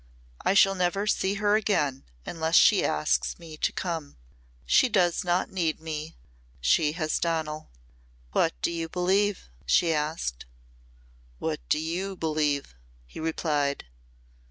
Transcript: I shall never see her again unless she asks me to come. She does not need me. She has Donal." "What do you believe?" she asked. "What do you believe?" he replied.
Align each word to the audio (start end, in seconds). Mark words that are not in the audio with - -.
I 0.43 0.55
shall 0.55 0.73
never 0.73 1.05
see 1.05 1.35
her 1.35 1.55
again 1.55 2.05
unless 2.25 2.55
she 2.55 2.83
asks 2.83 3.37
me 3.37 3.55
to 3.57 3.71
come. 3.71 4.17
She 4.65 4.89
does 4.89 5.23
not 5.23 5.51
need 5.51 5.79
me. 5.79 6.15
She 6.59 6.93
has 6.93 7.19
Donal." 7.19 7.69
"What 8.31 8.59
do 8.63 8.71
you 8.71 8.89
believe?" 8.89 9.51
she 9.67 9.93
asked. 9.93 10.47
"What 11.37 11.59
do 11.69 11.77
you 11.77 12.15
believe?" 12.15 12.73
he 13.05 13.19
replied. 13.19 13.85